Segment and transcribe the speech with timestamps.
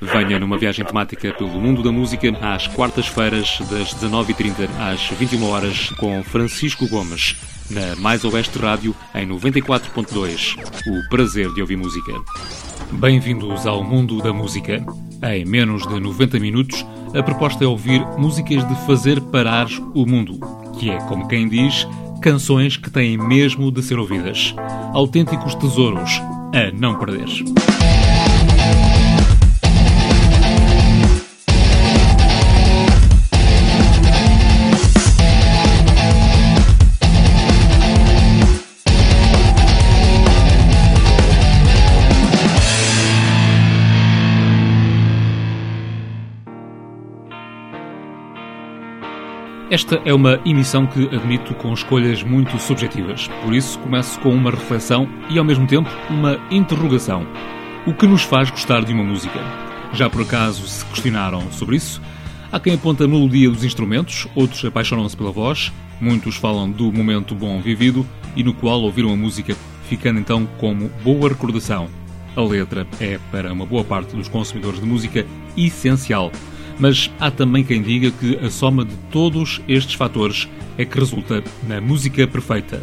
[0.00, 5.88] Venha numa viagem temática pelo mundo da música às quartas-feiras, das 19h30 às 21 horas
[5.90, 7.34] com Francisco Gomes,
[7.70, 10.54] na Mais Oeste Rádio, em 94.2.
[10.86, 12.12] O prazer de ouvir música.
[12.92, 14.84] Bem-vindos ao mundo da música.
[15.22, 16.84] Em menos de 90 minutos,
[17.14, 20.38] a proposta é ouvir músicas de fazer parar o mundo,
[20.78, 21.88] que é, como quem diz,
[22.20, 24.54] canções que têm mesmo de ser ouvidas.
[24.92, 26.20] Autênticos tesouros
[26.52, 27.26] a não perder.
[49.68, 54.52] Esta é uma emissão que admito com escolhas muito subjetivas, por isso começo com uma
[54.52, 57.26] reflexão e, ao mesmo tempo, uma interrogação.
[57.84, 59.40] O que nos faz gostar de uma música?
[59.92, 62.00] Já por acaso se questionaram sobre isso?
[62.52, 67.34] Há quem aponta a melodia dos instrumentos, outros apaixonam-se pela voz, muitos falam do momento
[67.34, 69.56] bom vivido e no qual ouviram a música,
[69.88, 71.88] ficando então como boa recordação.
[72.36, 75.26] A letra é, para uma boa parte dos consumidores de música,
[75.56, 76.30] essencial
[76.78, 81.42] mas há também quem diga que a soma de todos estes fatores é que resulta
[81.66, 82.82] na música perfeita.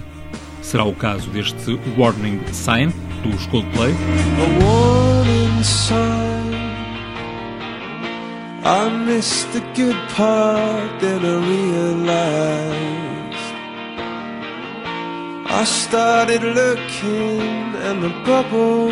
[0.62, 3.92] Será o caso deste Warning Sign dos Coldplay?
[3.92, 6.34] A warning sign
[8.66, 12.94] I missed the good part that I realized
[15.46, 18.90] I started looking and the bubble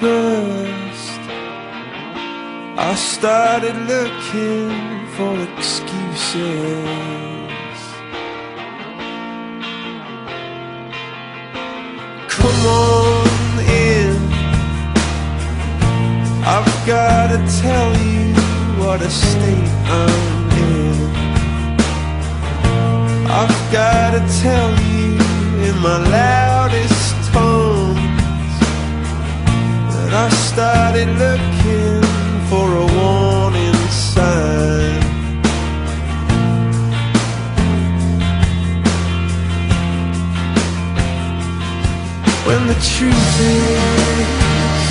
[0.00, 1.21] burst
[2.84, 6.34] I started looking for excuses.
[12.28, 14.16] Come on in.
[16.44, 18.34] I've gotta tell you
[18.82, 21.10] what a state I'm in.
[23.30, 25.12] I've gotta tell you
[25.68, 28.54] in my loudest tones
[29.94, 32.01] that I started looking
[32.52, 35.00] for a warning sign.
[42.46, 44.82] When the truth is,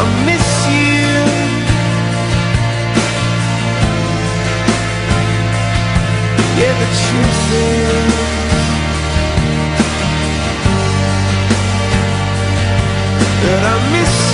[0.00, 1.18] I miss you.
[6.60, 7.42] Yeah, the truth
[8.32, 8.37] is.
[13.42, 14.27] That I miss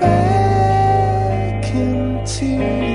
[0.00, 2.93] back into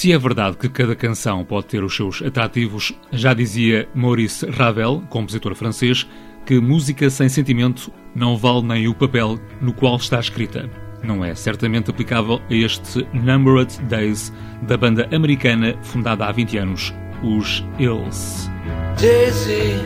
[0.00, 5.02] Se é verdade que cada canção pode ter os seus atrativos, já dizia Maurice Ravel,
[5.10, 6.08] compositor francês,
[6.46, 10.70] que música sem sentimento não vale nem o papel no qual está escrita.
[11.02, 14.32] Não é certamente aplicável a este Numbered Days
[14.62, 18.50] da banda americana fundada há 20 anos, os Hills.
[18.98, 19.84] Daisy,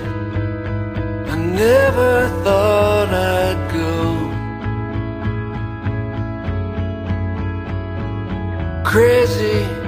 [1.26, 4.31] I never thought I'd go.
[8.88, 9.83] Crazy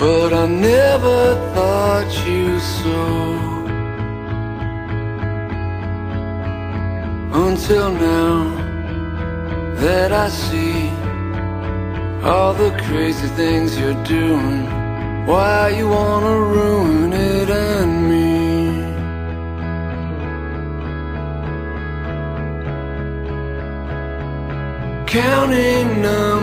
[0.00, 3.00] But I never thought you so
[7.46, 8.38] Until now
[9.74, 10.88] That I see
[12.26, 14.64] All the crazy things you're doing
[15.26, 18.30] Why you wanna ruin it and me?
[25.06, 26.39] Counting number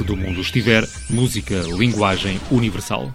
[0.00, 3.12] parte do mundo estiver, música, linguagem universal.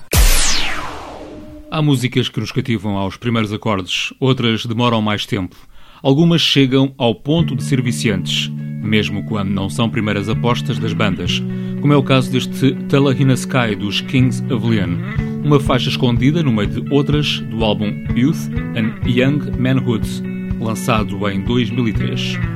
[1.70, 5.56] Há músicas que nos cativam aos primeiros acordes, outras demoram mais tempo.
[6.02, 8.50] Algumas chegam ao ponto de ser viciantes,
[8.82, 11.42] mesmo quando não são primeiras apostas das bandas,
[11.82, 14.98] como é o caso deste Telahina Sky dos Kings of Leon,
[15.44, 20.08] uma faixa escondida no meio de outras do álbum Youth and Young Manhood,
[20.60, 22.55] lançado em 2003.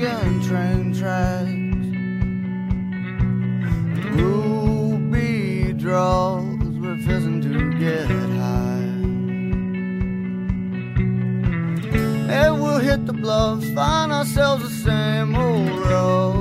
[0.00, 1.50] Michigan train tracks.
[4.16, 6.42] Ruby draws
[6.80, 8.80] We're refusing to get high.
[12.32, 16.39] And we'll hit the bluffs, find ourselves the same old road.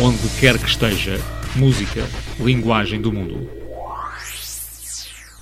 [0.00, 1.20] onde quer que esteja,
[1.54, 2.04] música,
[2.40, 3.48] linguagem do mundo.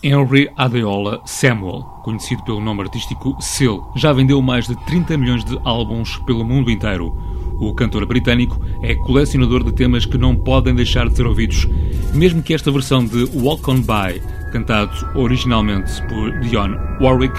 [0.03, 5.59] Henry Adeola Samuel, conhecido pelo nome artístico Seal, já vendeu mais de 30 milhões de
[5.65, 7.17] álbuns pelo mundo inteiro.
[7.61, 11.67] O cantor britânico é colecionador de temas que não podem deixar de ser ouvidos,
[12.13, 17.39] mesmo que esta versão de Walk On By, cantado originalmente por Dionne Warwick,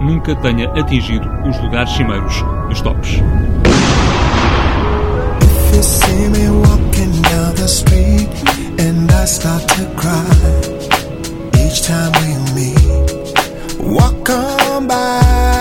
[0.00, 2.34] nunca tenha atingido os lugares cimeiros
[2.68, 3.22] dos tops.
[5.82, 8.28] see me walking down the street
[8.78, 10.32] and I start to cry
[11.64, 15.51] each time we meet, walk on by.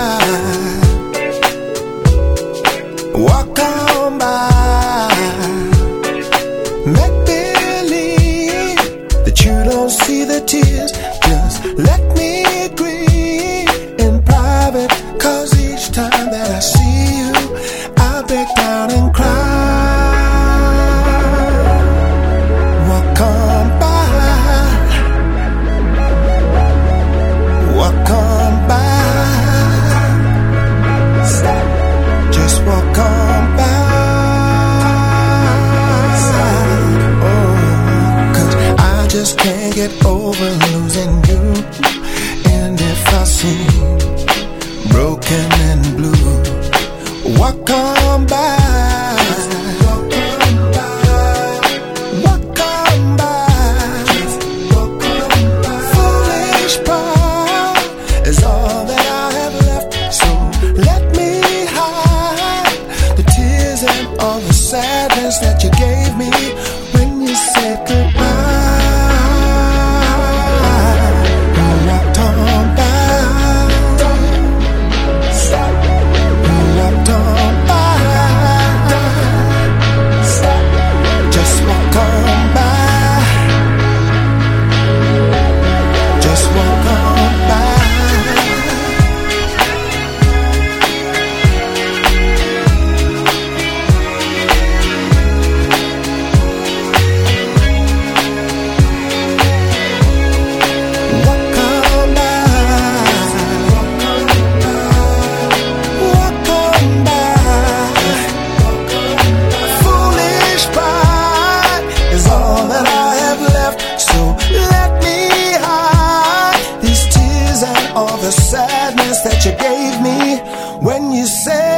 [121.32, 121.71] say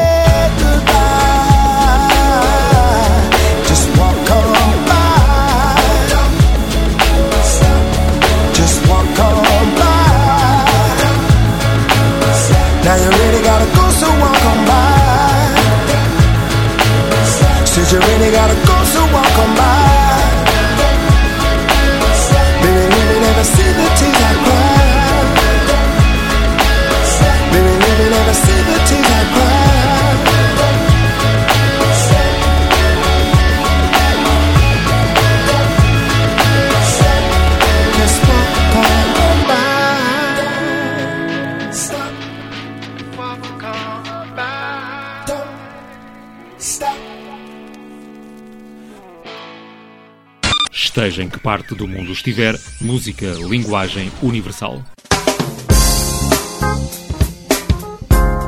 [51.43, 54.81] parte do mundo estiver, música, linguagem universal.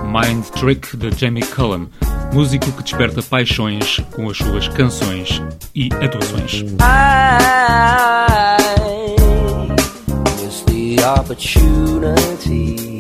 [0.05, 1.87] Mind Trick de Jamie Cullum,
[2.33, 5.41] músico que desperta paixões com as suas canções
[5.75, 6.63] e atuações.
[11.07, 12.95] I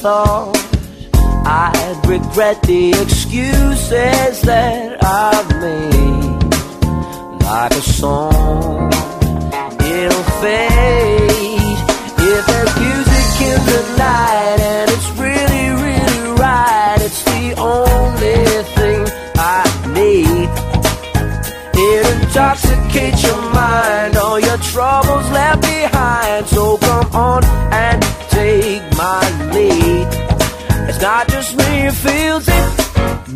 [0.00, 0.56] thought
[1.44, 6.40] I'd regret the excuses that I've made
[7.44, 8.88] like a song.
[9.76, 11.80] It'll fade
[12.16, 16.96] if there's music in the night and it's really, really right.
[17.00, 18.40] It's the only
[18.76, 19.04] thing
[19.36, 19.60] I
[19.92, 20.48] need.
[21.76, 26.46] It intoxicates your mind, all your troubles left behind.
[26.46, 28.09] So come on and.
[31.00, 32.70] Not just me who feels it.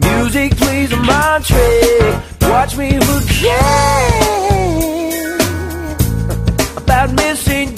[0.07, 2.22] Music plays a mind trick.
[2.42, 4.11] Watch me forget
[6.77, 7.74] about missing you.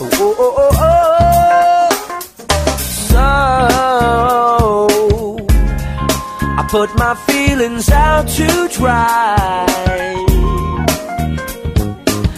[0.00, 0.80] Oh, oh, oh, oh.
[0.80, 1.88] oh.
[3.10, 3.26] So
[6.58, 9.66] I put my feelings out to dry.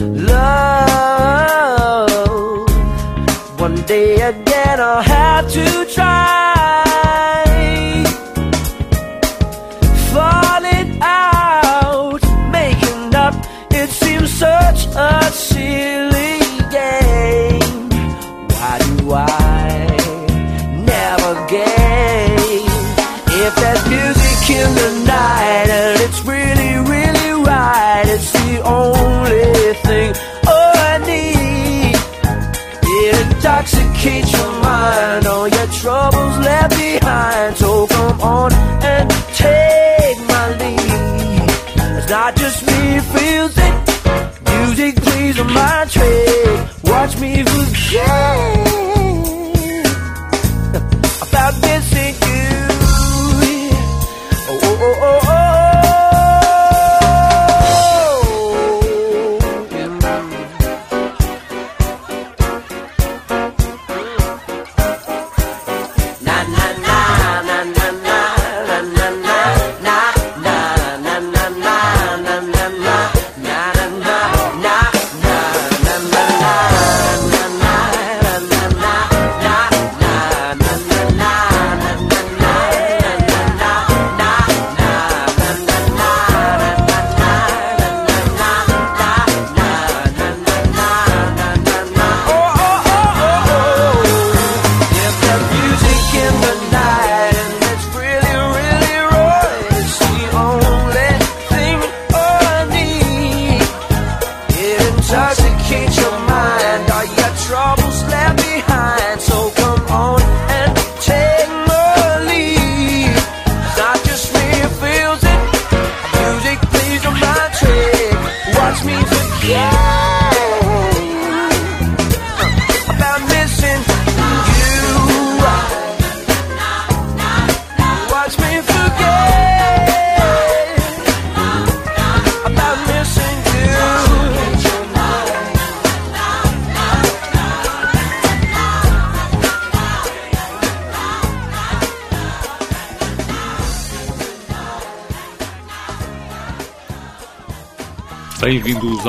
[0.00, 1.79] Love,
[3.70, 6.84] one day again I'll have to try
[10.12, 13.34] falling out, making up.
[13.70, 16.38] It seems such a silly
[16.78, 17.88] game.
[18.48, 19.59] Why do I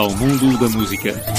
[0.01, 1.30] ao mundo da música.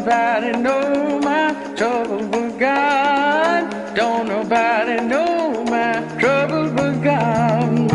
[0.00, 3.94] Nobody know my trouble but God.
[3.94, 7.92] Don't nobody know my trouble but God.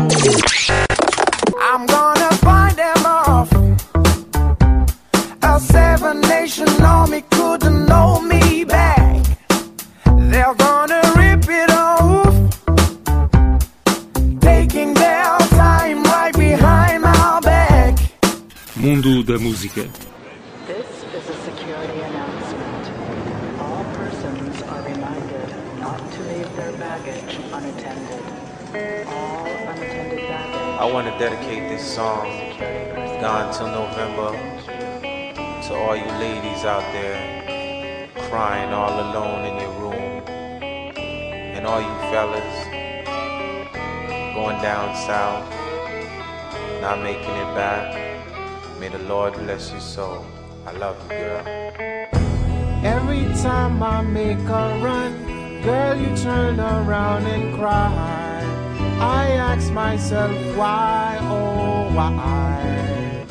[1.60, 3.50] I'm gonna find them off.
[5.42, 9.24] A seven nation army couldn't know me back.
[10.30, 12.34] They're gonna rip it off.
[14.40, 17.98] Taking their time right behind my back.
[18.76, 20.15] Mundo da música.
[31.18, 32.26] Dedicate this song.
[33.20, 34.32] Gone Till November,
[35.66, 40.22] to all you ladies out there crying all alone in your room,
[40.98, 42.54] and all you fellas
[44.34, 45.48] going down south,
[46.82, 47.96] not making it back.
[48.78, 50.26] May the Lord bless your soul.
[50.66, 51.42] I love you, girl.
[52.84, 58.15] Every time I make a run, girl, you turn around and cry.
[58.98, 63.24] I ask myself why, oh why?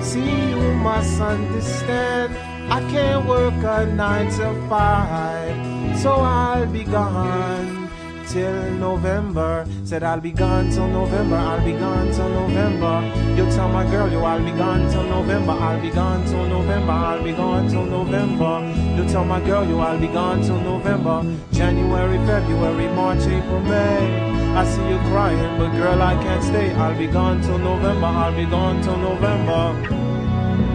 [0.00, 2.34] See, you must understand.
[2.70, 7.88] I can't work a nine to five, so I'll be gone
[8.26, 9.66] till November.
[9.84, 11.36] Said I'll be gone till November.
[11.36, 13.02] I'll be gone till November.
[13.36, 15.52] You tell my girl, you I'll be gone till November.
[15.52, 16.92] I'll be gone till November.
[16.92, 18.60] I'll be gone till November.
[18.96, 21.22] You tell my girl, you I'll be gone till November.
[21.52, 24.35] January, February, March, April, May.
[24.56, 26.72] I see you crying, but girl, I can't stay.
[26.72, 28.06] I'll be gone till November.
[28.06, 29.76] I'll be gone till November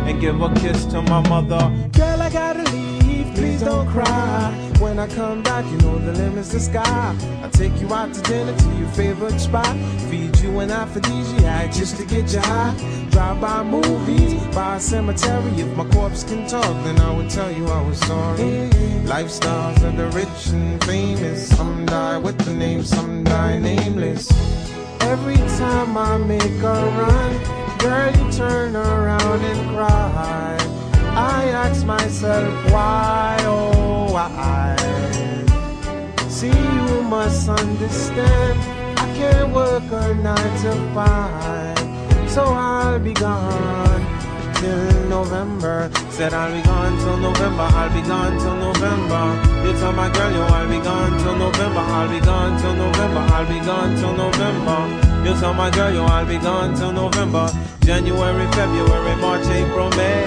[0.08, 1.63] and give a kiss to my mother.
[1.98, 2.81] Girl, I gotta leave,
[3.36, 4.52] please don't cry.
[4.80, 7.15] When I come back, you know the limit's the sky.
[7.44, 9.76] I take you out to dinner to your favorite spot.
[10.10, 12.74] Feed you an aphrodisiac just to get you high.
[13.12, 15.52] Drive by movies, by a cemetery.
[15.52, 18.70] If my corpse can talk, then I would tell you I was sorry.
[19.06, 21.50] Lifestyles of the rich and famous.
[21.50, 24.32] Some die with the name, some die nameless.
[25.02, 30.81] Every time I make a run, girl, you turn around and cry.
[31.13, 34.76] I ask myself why, oh why?
[36.30, 38.60] See, you must understand.
[38.97, 44.06] I can't work a night to five, so I'll be gone
[44.56, 45.91] till November.
[46.12, 47.63] Said I'll be gone till November.
[47.63, 49.24] I'll be gone till November.
[49.67, 51.80] You tell my girl, yo, I'll be gone till November.
[51.80, 53.19] I'll be gone till November.
[53.19, 55.11] I'll be gone till November.
[55.23, 57.47] You tell my girl, yo, I'll be gone till November.
[57.81, 60.25] January, February, March, April, May.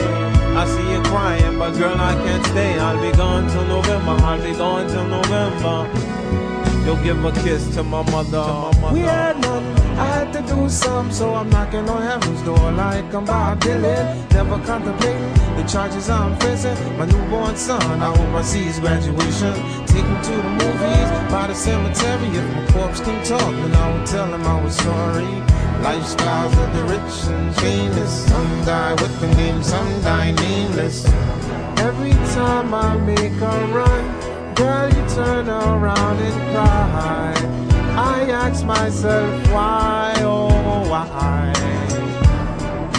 [0.55, 2.79] I see you crying, but girl, I can't stay.
[2.79, 4.13] I'll be gone till November.
[4.25, 5.91] I'll be gone till November.
[6.85, 8.71] You'll give a kiss to my mother.
[8.93, 9.64] We had none.
[9.97, 14.31] I had to do some, so I'm knocking on heaven's door like I'm Bob Dylan.
[14.33, 16.77] Never contemplating the charges I'm facing.
[16.99, 19.55] My newborn son, I hope I see his graduation.
[19.87, 22.27] Take him to the movies, by the cemetery.
[22.27, 25.31] If my corpse can talk, then I will tell him I was sorry.
[25.87, 28.27] Lifestyles of the rich and famous.
[28.27, 31.05] Some die with the name, some die nameless.
[31.79, 37.64] Every time I make a run, girl, you turn around and cry.
[37.97, 41.53] I ask myself why, oh why?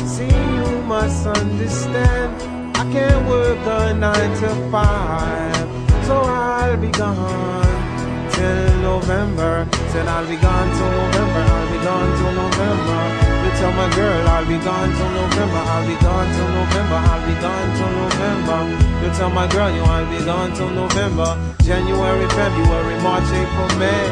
[0.06, 2.32] See, you must understand.
[2.78, 9.68] I can't work a nine to five, so I'll be gone till November.
[9.92, 11.42] Said I'll be gone till November.
[11.54, 13.35] I'll be gone till November.
[13.46, 15.62] You tell my girl I'll be gone till November.
[15.70, 16.98] I'll be gone till November.
[16.98, 18.58] I'll be gone till November.
[19.06, 21.38] You tell my girl you I'll be gone till November.
[21.62, 24.04] January, February, March, April, May.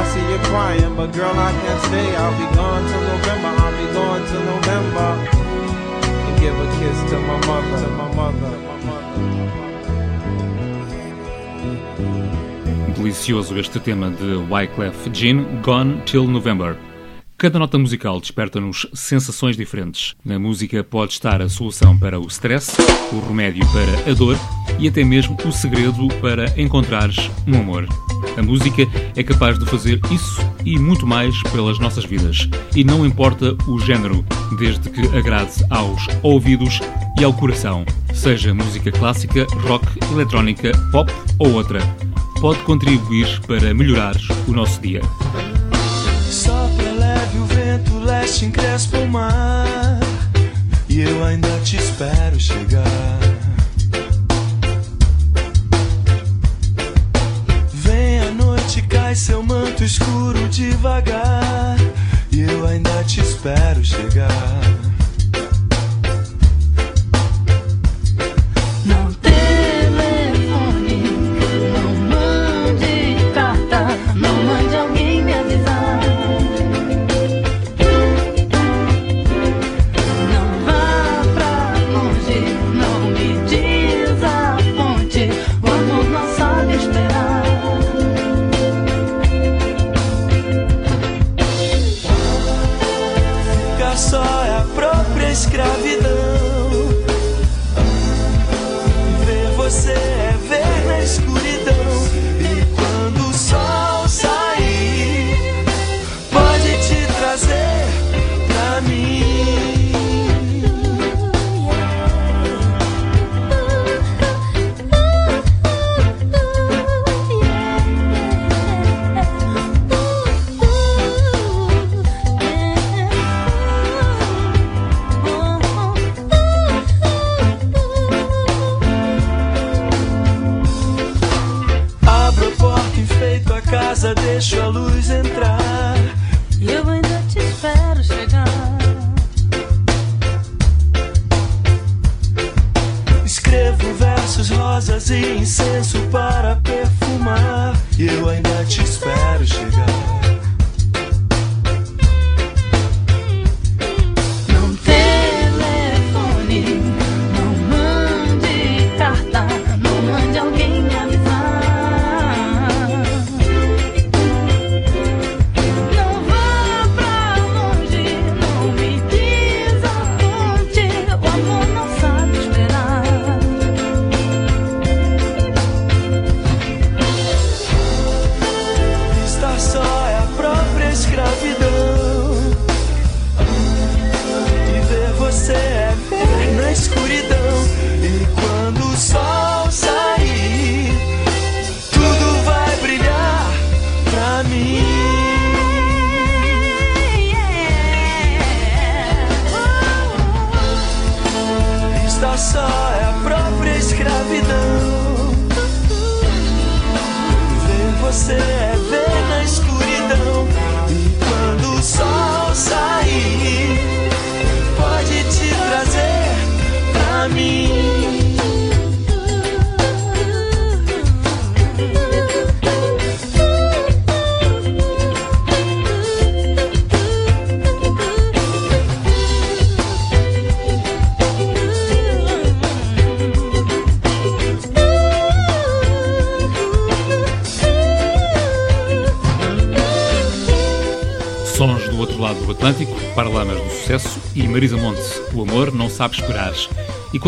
[0.00, 2.08] I see you crying, but girl I can't stay.
[2.16, 3.52] I'll be gone till November.
[3.60, 5.08] I'll be gone till November.
[6.24, 9.20] And give a kiss to my mother, to my mother, my mother.
[12.96, 16.89] Delicioso este tema de Wyclef Jean, Gone Till November.
[17.40, 20.14] Cada nota musical desperta-nos sensações diferentes.
[20.22, 22.76] Na música pode estar a solução para o stress,
[23.14, 24.36] o remédio para a dor
[24.78, 27.88] e até mesmo o segredo para encontrares um amor.
[28.36, 28.82] A música
[29.16, 32.46] é capaz de fazer isso e muito mais pelas nossas vidas.
[32.76, 34.22] E não importa o género,
[34.58, 36.78] desde que agrade aos ouvidos
[37.18, 37.86] e ao coração.
[38.12, 41.80] Seja música clássica, rock, eletrónica, pop ou outra.
[42.38, 44.14] Pode contribuir para melhorar
[44.46, 45.00] o nosso dia.
[48.30, 49.98] Leste encrespa o mar
[50.88, 53.18] E eu ainda te espero chegar
[57.72, 61.76] Vem a noite, cai seu manto escuro devagar
[62.70, 64.89] ainda te espero chegar.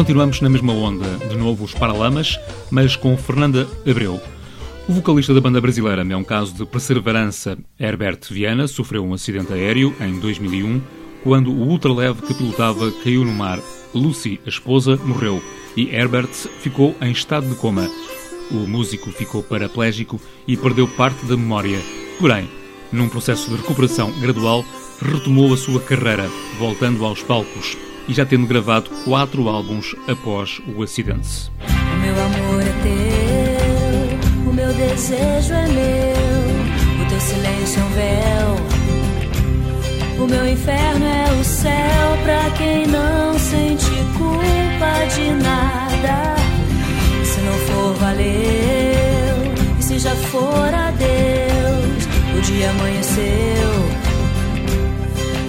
[0.02, 2.36] Continuamos na mesma onda, de novo os Paralamas,
[2.72, 4.20] mas com Fernanda Abreu.
[4.88, 7.56] O vocalista da banda brasileira é um caso de perseverança.
[7.78, 10.82] Herbert Viana sofreu um acidente aéreo em 2001,
[11.22, 13.60] quando o ultraleve que pilotava caiu no mar.
[13.94, 15.40] Lucy, a esposa, morreu
[15.76, 17.88] e Herbert ficou em estado de coma.
[18.50, 21.78] O músico ficou paraplégico e perdeu parte da memória.
[22.18, 22.50] Porém,
[22.90, 24.64] num processo de recuperação gradual,
[25.00, 27.76] retomou a sua carreira, voltando aos palcos
[28.08, 31.50] e já tendo gravado quatro álbuns após o acidente.
[31.60, 37.90] O meu amor é teu, o meu desejo é meu, o teu silêncio é um
[37.90, 38.72] véu.
[40.22, 46.36] O meu inferno é o céu pra quem não sente culpa de nada.
[47.20, 48.22] E se não for, valeu.
[49.80, 52.06] E se já for, adeus.
[52.38, 54.01] O dia amanheceu.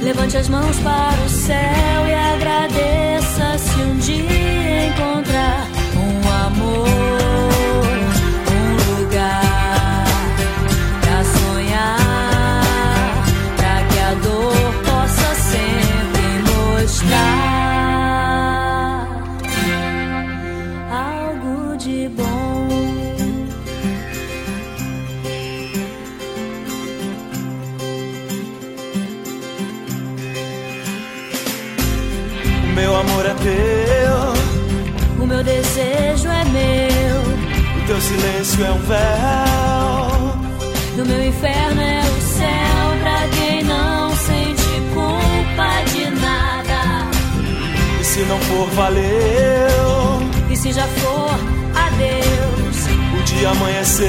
[0.03, 6.87] Levante as mãos para o céu e agradeça se um dia encontrar um amor,
[8.51, 10.03] um lugar
[10.99, 13.23] pra sonhar,
[13.55, 17.32] pra que a dor possa sempre mostrar
[32.73, 34.33] meu amor é teu,
[35.23, 37.21] O meu desejo é meu,
[37.77, 41.03] o teu silêncio é um véu.
[41.03, 47.09] o meu inferno é o céu pra quem não sente culpa de nada.
[48.01, 50.23] E se não for, valeu.
[50.49, 51.38] E se já for,
[51.75, 52.88] adeus.
[53.19, 54.07] O dia amanheceu.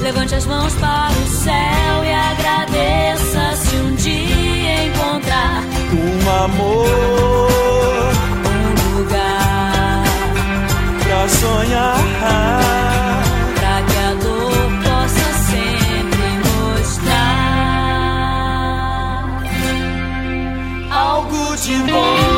[0.00, 3.94] Levante as mãos para o céu e agradeça se um
[5.92, 6.88] um amor,
[8.46, 10.04] um lugar
[11.02, 11.98] pra sonhar,
[13.54, 17.36] pra que a dor possa sempre mostrar
[20.90, 22.35] algo de bom.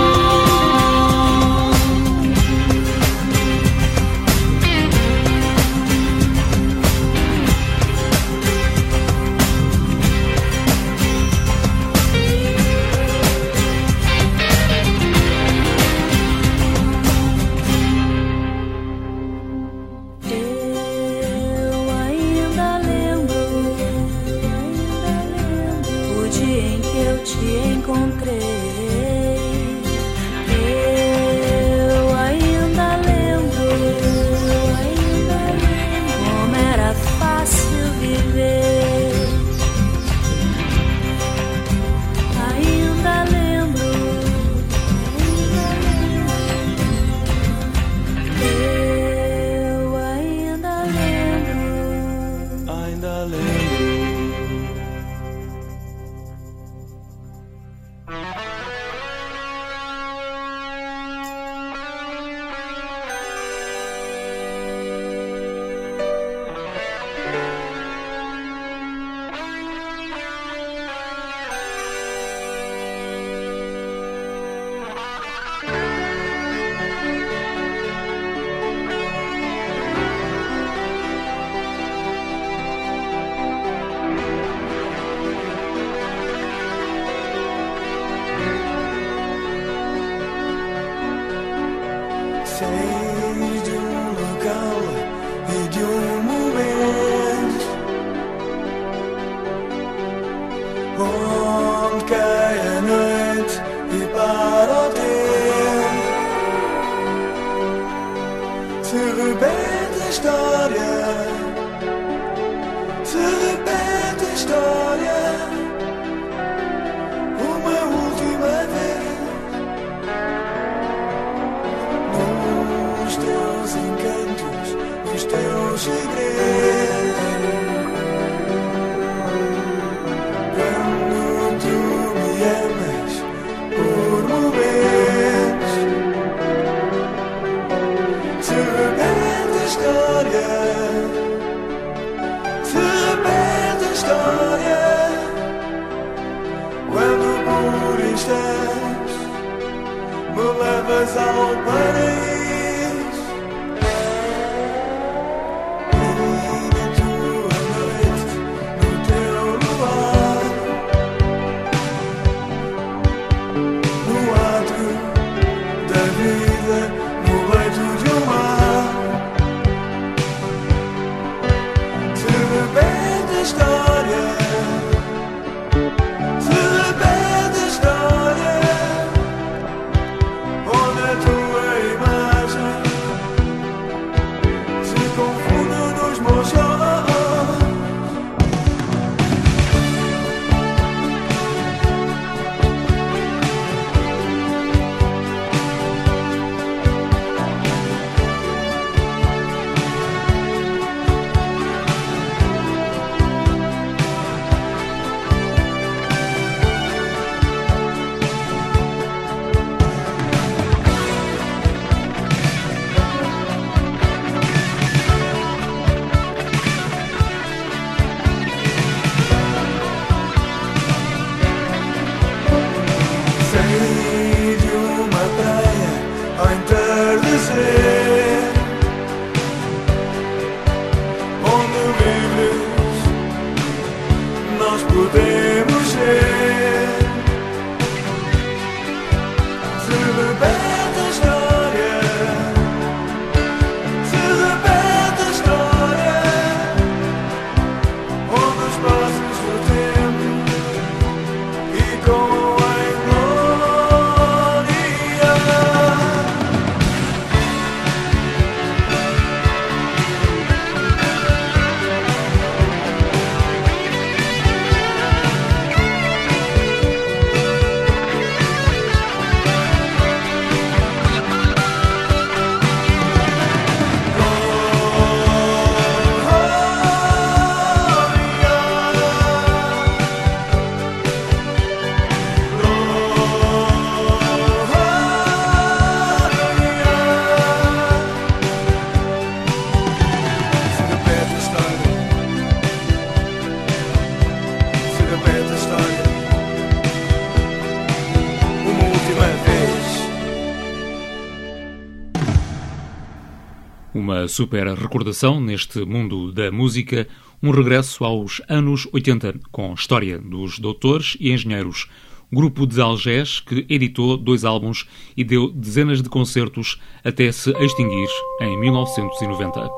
[304.19, 307.06] Uma super recordação neste mundo da música,
[307.40, 311.88] um regresso aos anos 80, com história dos doutores e engenheiros,
[312.33, 318.08] grupo de Algés que editou dois álbuns e deu dezenas de concertos até se extinguir
[318.40, 319.71] em 1990.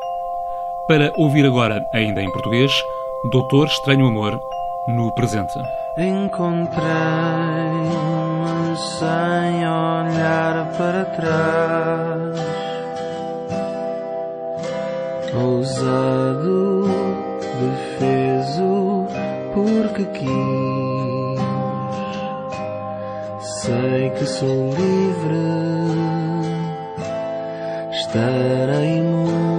[0.89, 2.73] Para ouvir agora, ainda em português,
[3.31, 4.41] Doutor Estranho Amor,
[4.89, 5.53] no presente.
[5.99, 6.81] Encontrei-me
[8.99, 12.60] sem olhar para trás,
[15.35, 16.85] ousado,
[17.61, 19.07] defeso,
[19.55, 20.31] porque quis.
[23.63, 25.37] Sei que sou livre,
[27.93, 29.50] estarei imune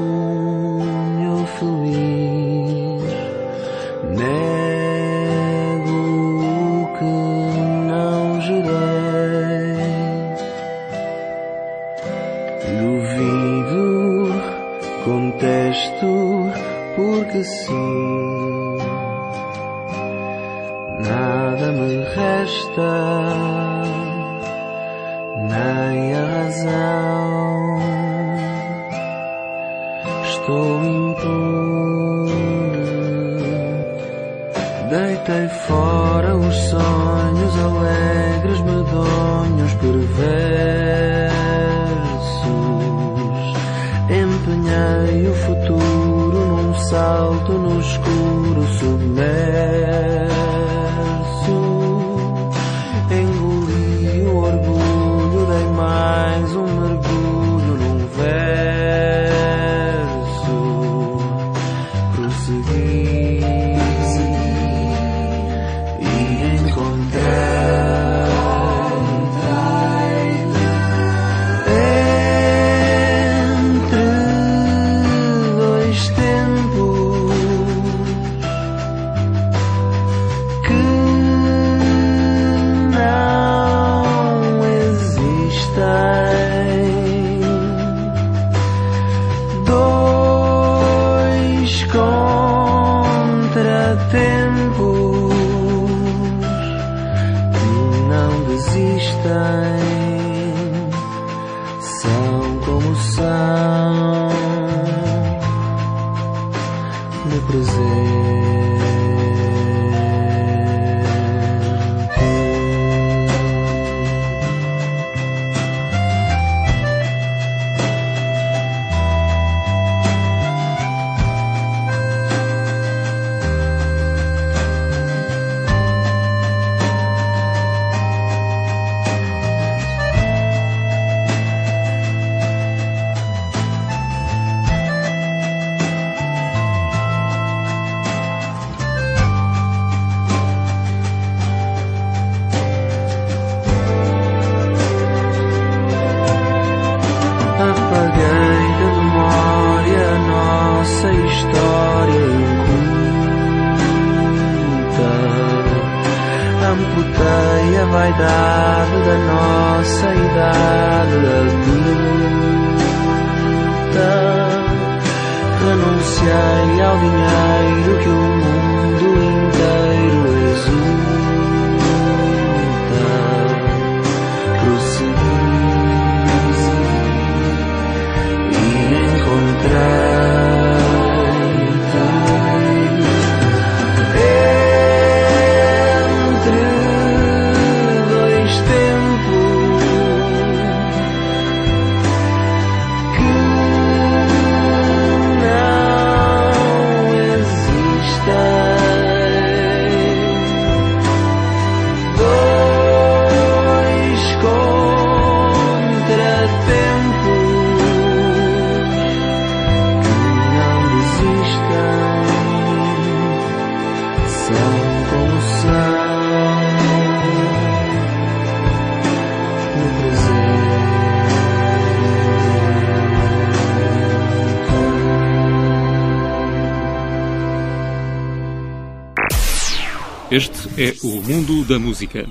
[231.71, 232.27] da música.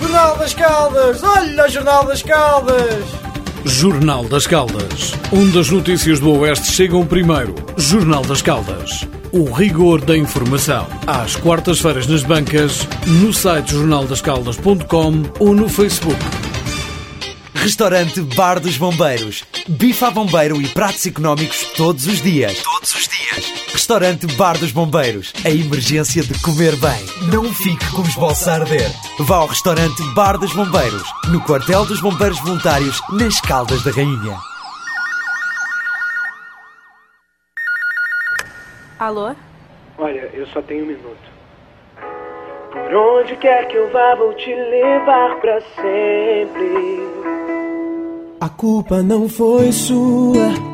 [0.00, 1.20] Jornal das Caldas!
[1.20, 3.04] Olha o Jornal das Caldas!
[3.64, 5.14] Jornal das Caldas.
[5.32, 7.56] Onde as notícias do Oeste chegam primeiro.
[7.76, 9.04] Jornal das Caldas.
[9.32, 10.86] O rigor da informação.
[11.08, 16.20] Às quartas-feiras nas bancas, no site jornaldascaldas.com ou no Facebook.
[17.52, 19.42] Restaurante Bar dos Bombeiros.
[19.66, 22.62] Bife a bombeiro e pratos económicos todos os dias.
[23.86, 25.32] Restaurante Bar dos Bombeiros.
[25.44, 27.30] A emergência de comer bem.
[27.32, 28.90] Não fique com os bolsos a arder.
[29.20, 31.04] Vá ao restaurante Bar dos Bombeiros.
[31.30, 34.36] No quartel dos Bombeiros Voluntários, nas Caldas da Rainha.
[38.98, 39.36] Alô?
[39.98, 41.30] Olha, eu só tenho um minuto.
[42.72, 47.06] Por onde quer que eu vá, vou te levar pra sempre.
[48.40, 50.65] A culpa não foi sua.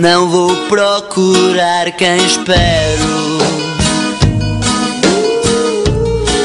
[0.00, 3.38] Não vou procurar quem espero.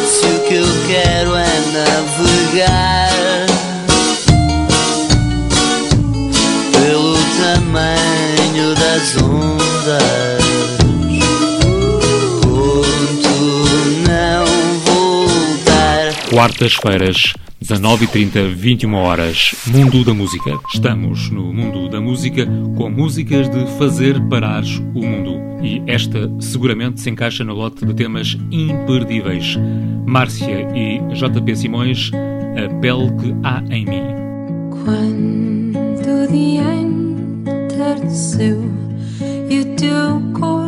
[0.10, 3.12] Se o que eu quero é navegar
[6.74, 10.44] pelo tamanho das ondas,
[12.44, 13.36] conto
[14.06, 14.46] não
[14.84, 16.14] voltar.
[16.30, 17.34] Quartas-feiras,
[17.66, 19.56] 19h30, 21 horas.
[19.66, 20.56] Mundo da Música.
[20.72, 22.46] Estamos no Mundo da Música
[22.78, 24.64] com músicas de fazer parar
[24.94, 25.42] o mundo.
[25.64, 29.58] E esta seguramente se encaixa no lote de temas imperdíveis.
[30.06, 34.04] Márcia e JP Simões, A Pele que Há em Mim.
[34.84, 36.72] Quando o dia
[37.52, 38.62] entardeceu
[39.50, 40.65] e o teu corpo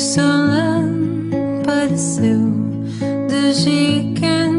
[0.00, 1.96] sur l'âne, pas de
[3.28, 4.49] de gicane.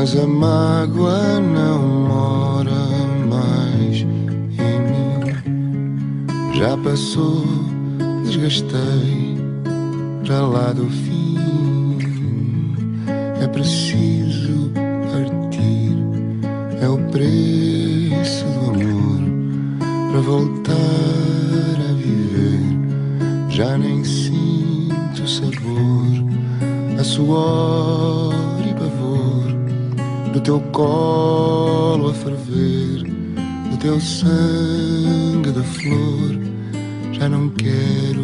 [0.00, 1.78] Mas a mágoa não
[2.08, 2.70] mora
[3.28, 6.54] mais em mim.
[6.54, 7.44] Já passou,
[8.24, 9.36] desgastei
[10.24, 11.98] para lá do fim.
[13.42, 14.72] É preciso
[15.12, 15.94] partir,
[16.80, 19.20] é o preço do amor
[20.12, 23.50] para voltar a viver.
[23.50, 26.24] Já nem sinto sabor,
[26.98, 28.59] a suor
[30.32, 33.02] do teu colo a ferver,
[33.70, 36.38] do teu sangue de flor,
[37.12, 38.19] já não quero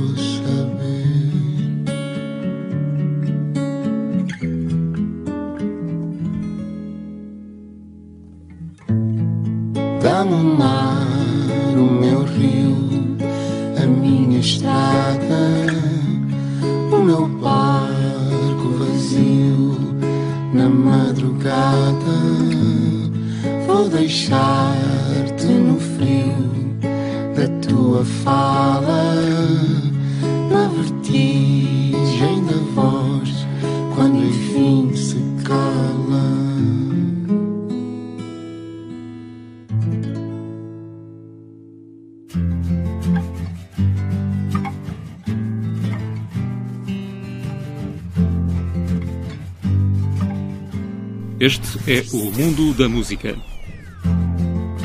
[51.86, 53.36] é o mundo da música.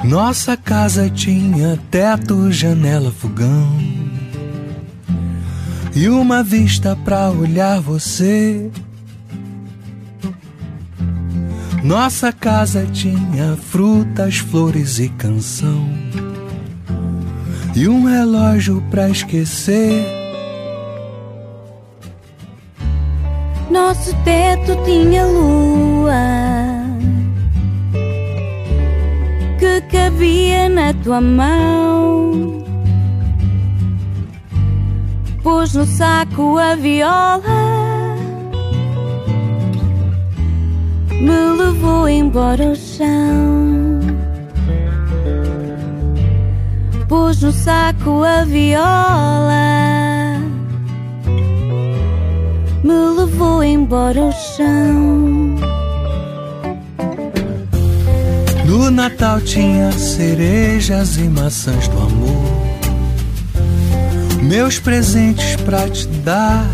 [0.03, 3.79] Nossa casa tinha teto, janela, fogão
[5.95, 8.69] e uma vista pra olhar você.
[11.83, 15.89] Nossa casa tinha frutas, flores e canção
[17.75, 20.05] e um relógio pra esquecer.
[23.71, 26.60] Nosso teto tinha lua
[30.21, 32.63] cabia na tua mão.
[35.41, 37.41] Pôs no saco a viola,
[41.09, 43.99] me levou embora ao chão.
[47.07, 49.71] Pôs no saco a viola
[52.83, 55.70] me levou embora ao chão.
[58.71, 62.79] No Natal tinha cerejas e maçãs do amor.
[64.41, 66.65] Meus presentes pra te dar.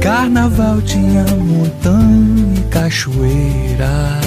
[0.00, 4.20] Carnaval tinha montanha e cachoeira.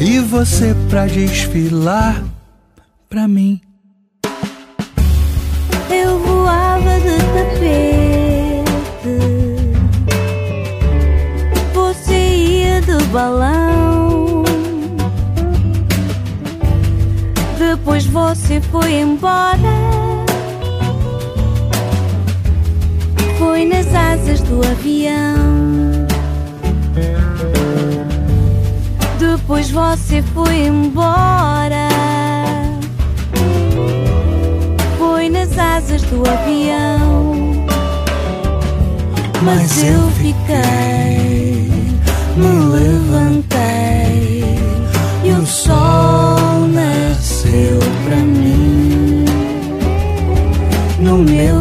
[0.00, 2.20] E você pra desfilar
[3.08, 3.60] pra mim.
[5.88, 7.99] Eu voava de tapete.
[13.10, 14.42] Balão.
[17.58, 19.56] Depois você foi embora.
[23.38, 26.06] Foi nas asas do avião.
[29.18, 31.88] Depois você foi embora.
[34.98, 37.30] Foi nas asas do avião.
[39.42, 41.19] Mas eu fiquei,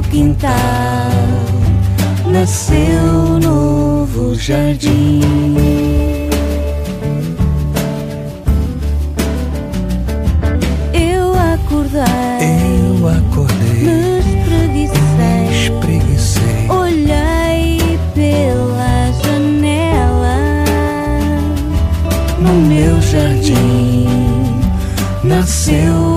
[0.09, 1.11] quintal
[2.25, 5.21] nasceu novo jardim.
[10.93, 12.01] Eu acordei.
[12.89, 14.99] Eu acordei, Me espreguicei.
[15.27, 16.69] me espreguicei.
[16.69, 20.37] Olhei pela janela
[22.39, 24.07] No meu jardim
[25.23, 26.08] nasceu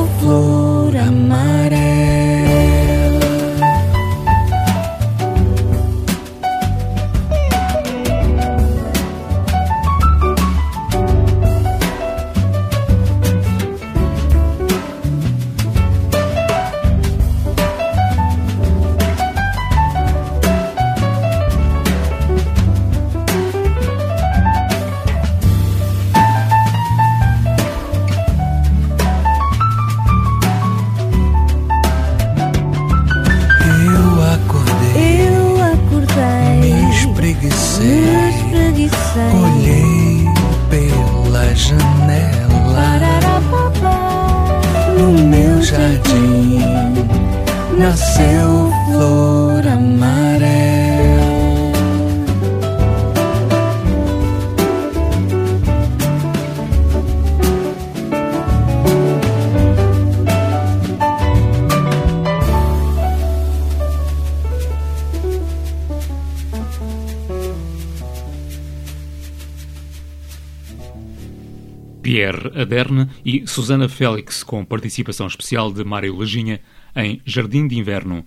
[72.02, 76.60] Pierre Aderne e Susana Félix, com participação especial de Mário Leginha
[76.96, 78.24] em Jardim de Inverno.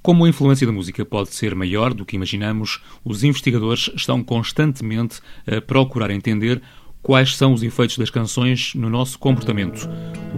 [0.00, 5.20] Como a influência da música pode ser maior do que imaginamos, os investigadores estão constantemente
[5.46, 6.62] a procurar entender
[7.02, 9.88] quais são os efeitos das canções no nosso comportamento.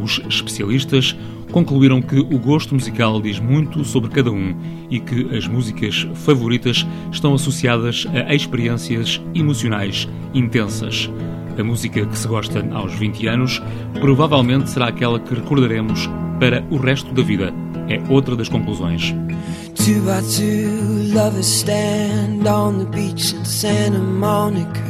[0.02, 1.14] Os especialistas
[1.50, 4.56] concluíram que o gosto musical diz muito sobre cada um
[4.90, 11.10] e que as músicas favoritas estão associadas a experiências emocionais intensas.
[11.58, 13.62] A música que se gosta aos 20 anos
[14.00, 16.08] provavelmente será aquela que recordaremos
[16.40, 17.52] para o resto da vida.
[17.88, 19.14] É outra das conclusões.
[19.74, 24.80] Two by two, lovers stand on the beach in Santa Monica.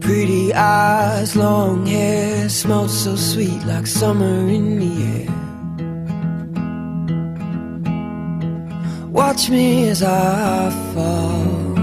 [0.00, 5.41] Pretty eyes, long hair, smelled so sweet like summer in the air.
[9.12, 11.76] Watch me as I fall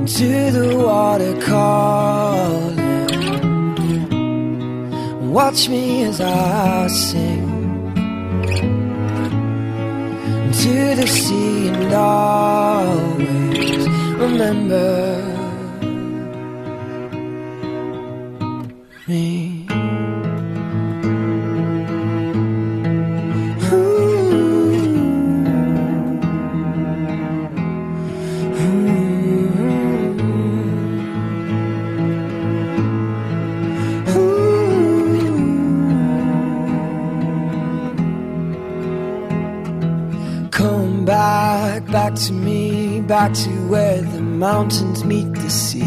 [0.00, 2.76] into the water calling.
[5.30, 7.46] Watch me as I sing
[10.60, 13.86] to the sea and always
[14.18, 15.22] remember
[19.06, 19.49] me.
[41.90, 45.80] Back, to me, back to where the mountains meet the sea.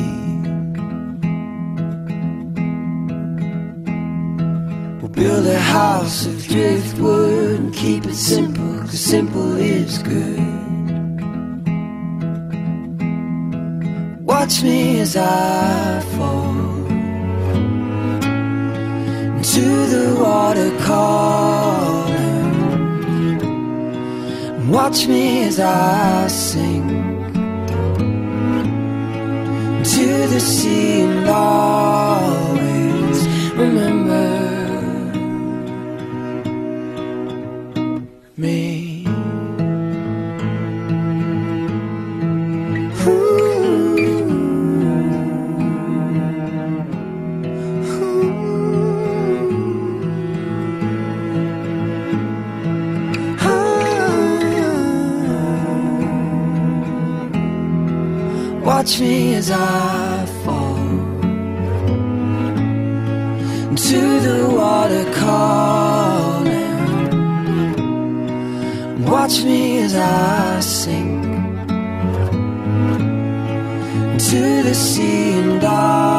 [4.99, 10.39] We'll build a house of driftwood and keep it simple, cause simple is good.
[14.25, 16.85] Watch me as I fall
[19.37, 22.02] into the water calling.
[24.67, 26.87] Watch me as I sing
[29.83, 32.52] to the sea and always
[58.63, 60.77] Watch me as I fall
[63.69, 66.53] into the water calling.
[69.05, 71.25] Watch me as I sink
[74.13, 76.12] into the sea and always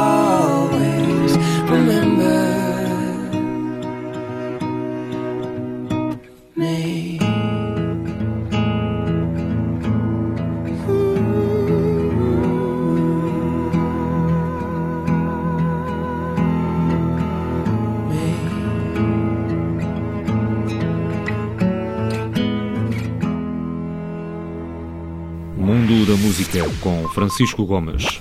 [26.80, 28.20] Com Francisco Gomes.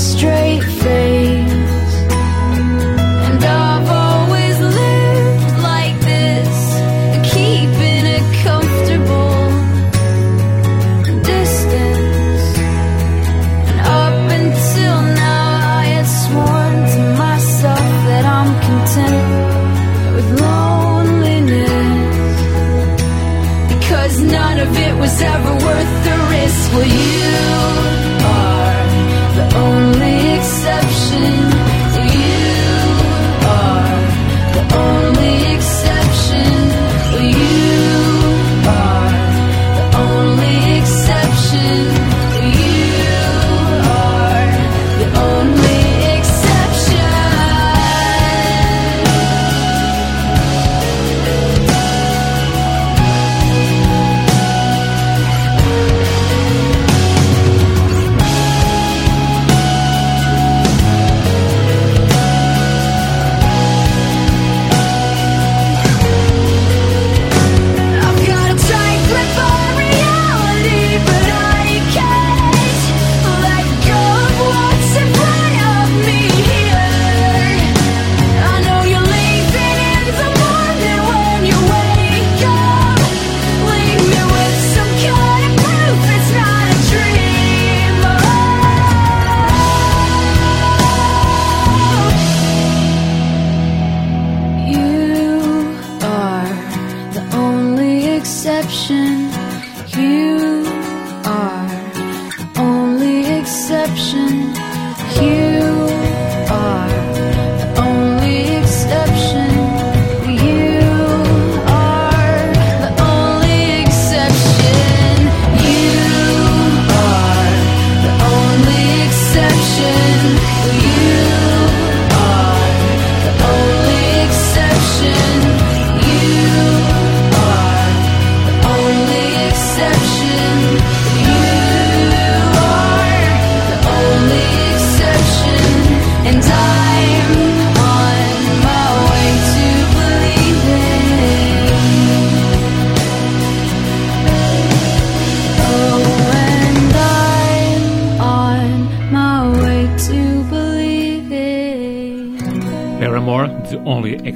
[0.00, 1.49] Straight face.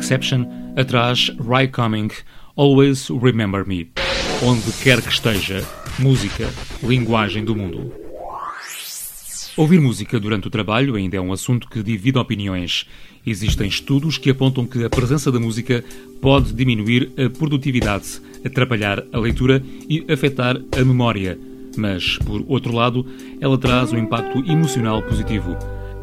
[0.05, 0.45] Exception,
[0.77, 2.11] atrás Ry Coming,
[2.57, 3.89] Always Remember Me.
[4.43, 5.67] Onde quer que esteja,
[5.99, 6.47] música,
[6.83, 7.91] linguagem do mundo.
[9.57, 12.87] Ouvir música durante o trabalho ainda é um assunto que divide opiniões.
[13.27, 15.83] Existem estudos que apontam que a presença da música
[16.21, 21.39] pode diminuir a produtividade, atrapalhar a leitura e afetar a memória.
[21.79, 23.07] Mas, por outro lado,
[23.41, 25.57] ela traz um impacto emocional positivo.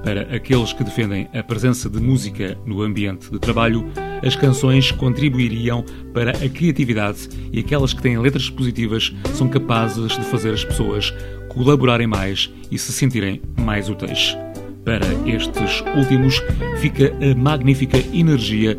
[0.04, 3.86] Para aqueles que defendem a presença de música no ambiente de trabalho,
[4.26, 10.24] as canções contribuiriam para a criatividade e aquelas que têm letras positivas são capazes de
[10.26, 11.14] fazer as pessoas
[11.49, 14.36] colaborarem mais e se sentirem mais úteis.
[14.84, 16.41] Para estes últimos,
[16.80, 18.78] fica a magnífica energia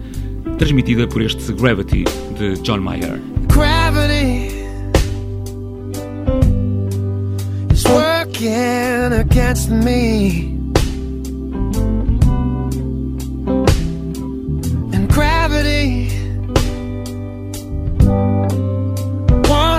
[0.59, 2.05] transmitida por este Gravity
[2.37, 3.21] de John Mayer.
[3.49, 4.49] Gravity
[7.73, 10.52] is working against me.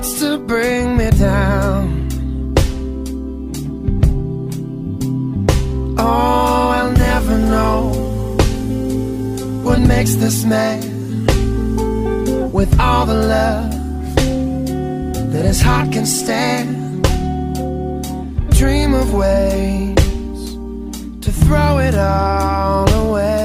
[0.03, 2.09] Wants to bring me down.
[5.97, 7.79] Oh, I'll never know
[9.63, 10.81] what makes this man
[12.51, 13.71] with all the love
[15.31, 17.05] that his heart can stand.
[18.51, 19.95] Dream of ways
[21.23, 23.42] to throw it all away.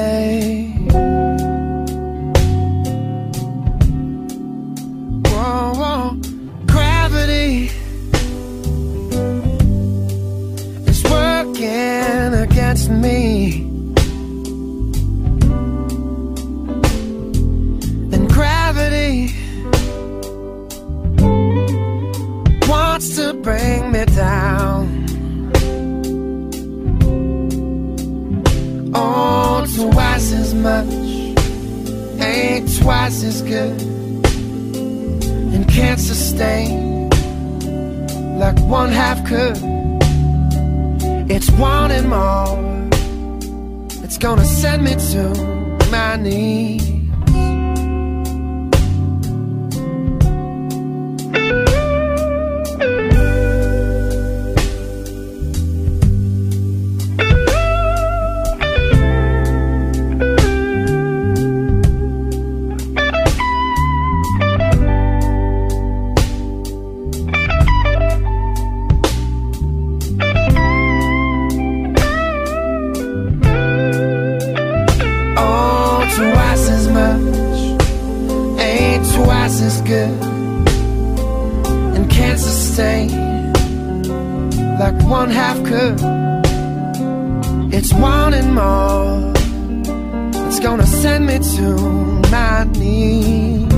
[30.62, 30.92] Much
[32.20, 33.80] ain't twice as good,
[35.54, 37.08] and can't sustain
[38.38, 39.58] like one half could.
[41.30, 42.58] It's wanting more.
[44.04, 46.97] It's gonna send me to my knees.
[79.48, 80.24] Twice as good,
[81.96, 83.08] and can't sustain
[84.78, 85.98] like one half could.
[87.72, 89.32] It's wanting more.
[90.46, 91.68] It's gonna send me to
[92.30, 93.72] my knees.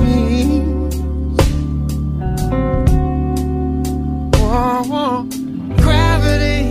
[4.35, 5.23] Whoa, whoa.
[5.83, 6.61] Gravity.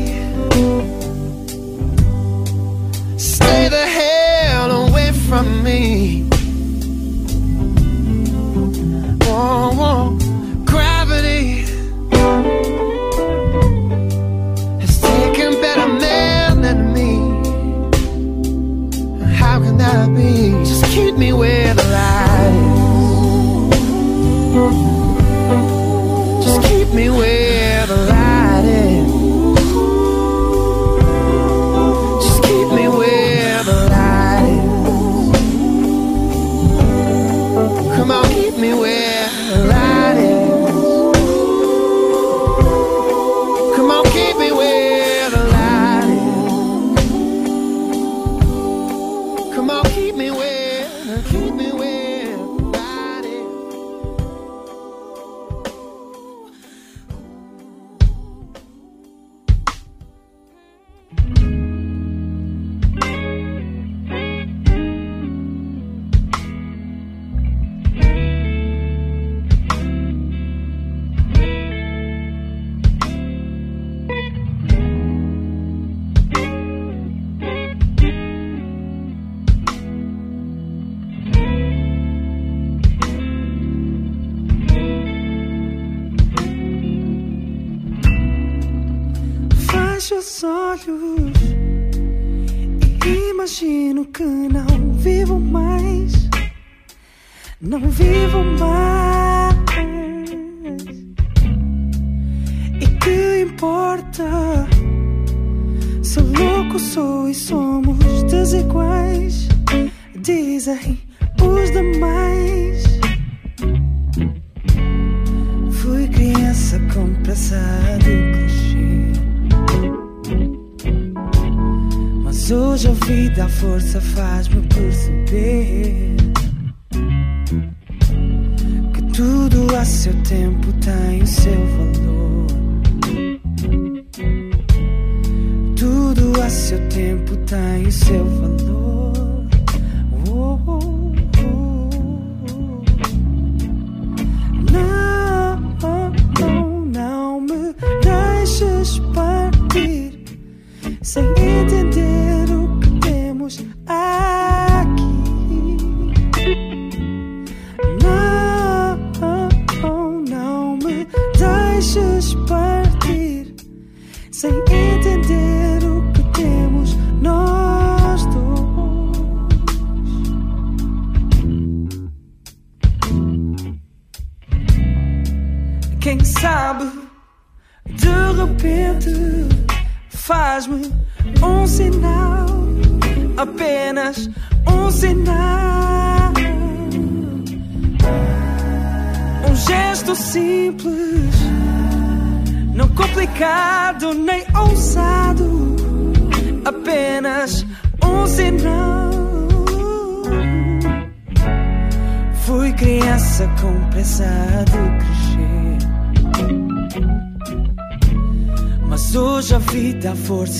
[3.19, 6.20] Stay the hell away from me.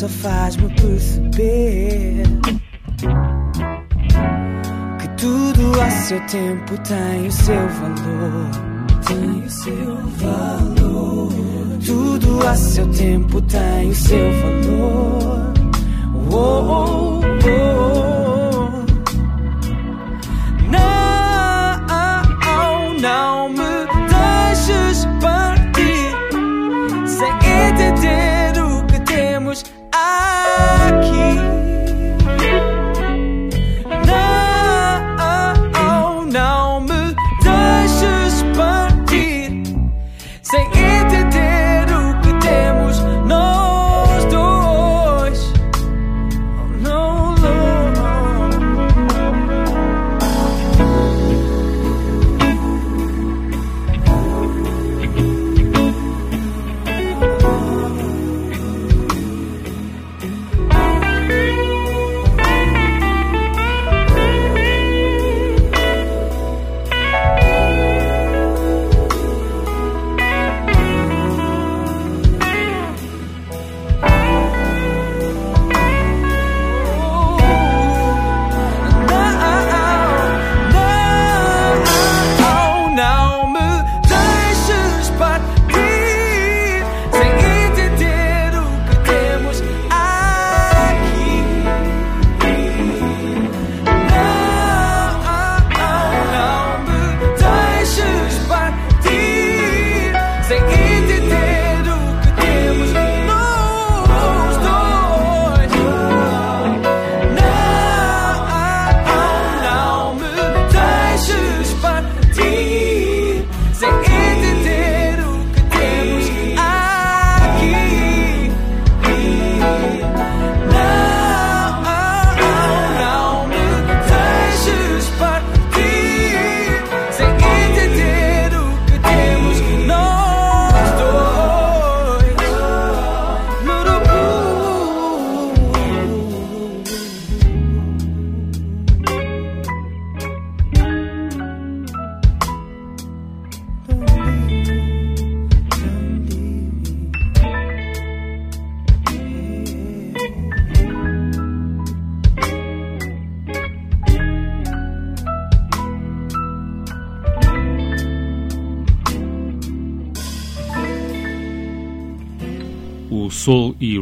[0.01, 2.23] só faz-me perceber
[4.99, 8.51] que tudo a seu tempo tem o seu valor.
[9.07, 11.33] Tem o seu valor.
[11.85, 15.53] Tudo a seu tempo tem o seu valor.
[16.33, 16.97] Oh, oh.
[16.97, 17.00] oh.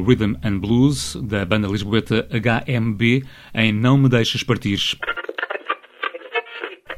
[0.09, 4.79] Rhythm and Blues, da banda lisboeta HMB, em Não Me Deixes Partir.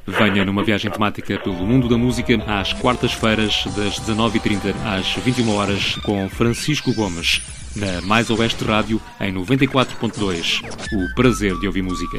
[0.06, 5.96] Venha numa viagem temática pelo mundo da música às quartas-feiras, das 19h30 às 21 horas
[5.96, 7.42] com Francisco Gomes,
[7.74, 10.62] na Mais Oeste Rádio, em 94.2.
[10.92, 12.18] O prazer de ouvir música.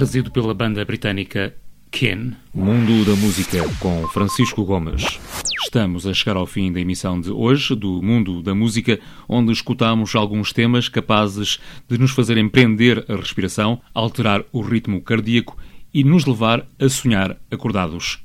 [0.00, 1.54] Trazido pela banda britânica
[1.90, 2.32] Ken.
[2.54, 5.20] Mundo da Música, com Francisco Gomes.
[5.62, 8.98] Estamos a chegar ao fim da emissão de hoje do Mundo da Música,
[9.28, 15.58] onde escutamos alguns temas capazes de nos fazerem prender a respiração, alterar o ritmo cardíaco
[15.92, 18.24] e nos levar a sonhar acordados.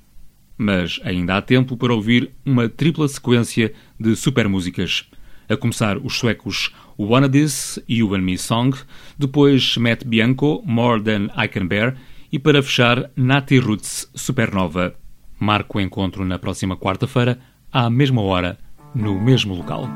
[0.57, 5.09] Mas ainda há tempo para ouvir uma tripla sequência de super músicas.
[5.49, 8.73] A começar os suecos Wanna This, You and Me Song,
[9.17, 11.95] depois Matt Bianco, More Than I Can Bear
[12.31, 14.95] e para fechar Nati Roots Supernova.
[15.39, 17.39] Marco o encontro na próxima quarta-feira,
[17.71, 18.57] à mesma hora,
[18.93, 19.89] no mesmo local.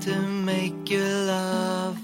[0.00, 1.96] To make you laugh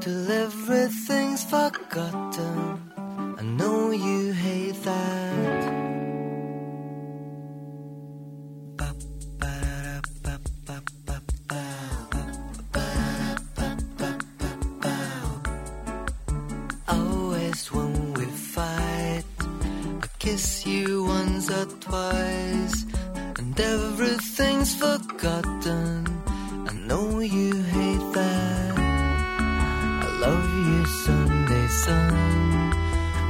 [0.00, 2.80] till everything's forgotten.
[3.38, 5.89] I know you hate that.
[20.30, 22.76] Kiss you once or twice,
[23.38, 26.06] and everything's forgotten.
[26.70, 28.78] I know you hate that.
[30.06, 32.14] I love you, Sunday sun.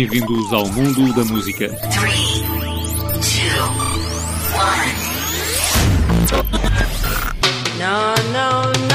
[0.08, 1.68] Bem-vindos ao mundo da música.
[1.68, 2.44] Three,
[3.22, 3.50] two,
[4.54, 4.94] one.
[7.80, 8.95] No, no, no.